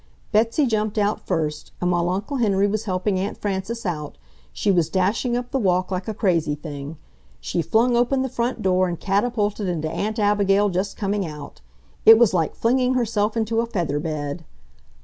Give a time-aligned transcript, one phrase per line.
[0.31, 4.17] Betsy jumped out first, and while Uncle Henry was helping Aunt Frances out,
[4.51, 6.97] she was dashing up the walk like a crazy thing.
[7.39, 11.61] She flung open the front door and catapulted into Aunt Abigail just coming out.
[12.03, 14.43] It was like flinging herself into a feather bed....